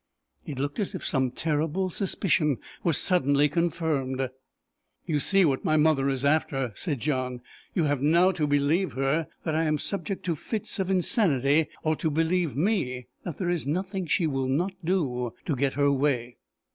It 0.47 0.57
looked 0.57 0.79
as 0.79 0.95
if 0.95 1.05
some 1.05 1.29
terrible 1.29 1.91
suspicion 1.91 2.57
were 2.83 2.91
suddenly 2.91 3.47
confirmed. 3.47 4.29
"You 5.05 5.19
see 5.19 5.45
what 5.45 5.63
my 5.63 5.77
mother 5.77 6.09
is 6.09 6.25
after!" 6.25 6.71
said 6.73 6.99
John. 6.99 7.41
"You 7.75 7.83
have 7.83 8.01
now 8.01 8.31
to 8.31 8.47
believe 8.47 8.93
her, 8.93 9.27
that 9.43 9.53
I 9.53 9.65
am 9.65 9.77
subject 9.77 10.25
to 10.25 10.33
fits 10.33 10.79
of 10.79 10.89
insanity, 10.89 11.67
or 11.83 11.95
to 11.97 12.09
believe 12.09 12.55
me, 12.55 13.09
that 13.25 13.37
there 13.37 13.51
is 13.51 13.67
nothing 13.67 14.07
she 14.07 14.25
will 14.25 14.47
not 14.49 14.73
do 14.83 15.35
to 15.45 15.55
get 15.55 15.75
her 15.75 15.91
way." 15.91 16.37